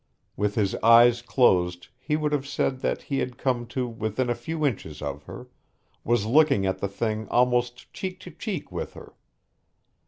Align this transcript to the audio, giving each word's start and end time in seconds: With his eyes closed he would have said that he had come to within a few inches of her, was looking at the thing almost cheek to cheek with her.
With 0.35 0.55
his 0.55 0.73
eyes 0.77 1.21
closed 1.21 1.89
he 1.99 2.15
would 2.15 2.31
have 2.31 2.47
said 2.47 2.79
that 2.79 3.03
he 3.03 3.19
had 3.19 3.37
come 3.37 3.67
to 3.67 3.87
within 3.87 4.31
a 4.31 4.33
few 4.33 4.65
inches 4.65 4.99
of 4.99 5.25
her, 5.25 5.47
was 6.03 6.25
looking 6.25 6.65
at 6.65 6.79
the 6.79 6.87
thing 6.87 7.27
almost 7.29 7.93
cheek 7.93 8.19
to 8.21 8.31
cheek 8.31 8.71
with 8.71 8.93
her. 8.95 9.13